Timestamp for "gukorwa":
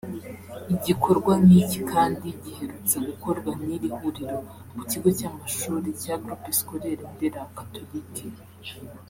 3.07-3.51